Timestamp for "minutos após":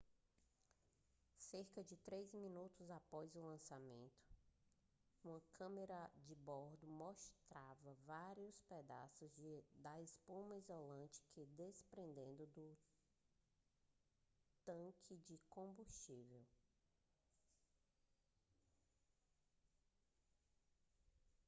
2.33-3.35